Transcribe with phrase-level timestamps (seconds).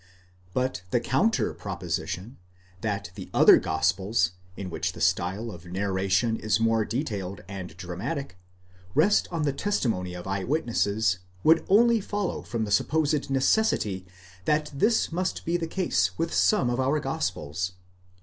[0.55, 2.37] But the counter proposition,
[2.81, 8.35] that the other gospels, in which the style of narration is more detailed and dramatic,
[8.95, 14.07] rest on the testimony of eye witnesses, would only follow from the supposed necessity
[14.45, 17.73] that this must be the case with some of our gospels.